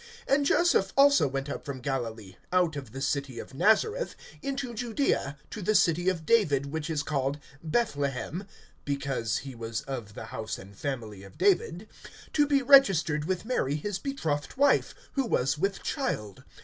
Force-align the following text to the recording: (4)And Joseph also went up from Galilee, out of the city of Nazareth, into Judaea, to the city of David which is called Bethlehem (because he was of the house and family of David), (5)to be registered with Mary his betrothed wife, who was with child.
(4)And 0.27 0.45
Joseph 0.45 0.93
also 0.97 1.27
went 1.27 1.47
up 1.47 1.63
from 1.63 1.79
Galilee, 1.79 2.35
out 2.51 2.75
of 2.75 2.91
the 2.91 3.03
city 3.03 3.37
of 3.37 3.53
Nazareth, 3.53 4.15
into 4.41 4.73
Judaea, 4.73 5.37
to 5.51 5.61
the 5.61 5.75
city 5.75 6.09
of 6.09 6.25
David 6.25 6.65
which 6.71 6.89
is 6.89 7.03
called 7.03 7.37
Bethlehem 7.61 8.47
(because 8.83 9.37
he 9.45 9.53
was 9.53 9.81
of 9.81 10.15
the 10.15 10.25
house 10.33 10.57
and 10.57 10.75
family 10.75 11.21
of 11.21 11.37
David), 11.37 11.87
(5)to 12.33 12.49
be 12.49 12.63
registered 12.63 13.25
with 13.25 13.45
Mary 13.45 13.75
his 13.75 13.99
betrothed 13.99 14.57
wife, 14.57 14.95
who 15.11 15.23
was 15.27 15.59
with 15.59 15.83
child. 15.83 16.45